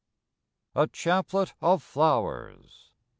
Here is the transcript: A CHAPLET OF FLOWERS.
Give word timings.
A 0.73 0.87
CHAPLET 0.87 1.53
OF 1.61 1.83
FLOWERS. 1.83 2.89